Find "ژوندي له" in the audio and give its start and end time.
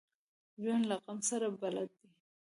0.61-0.95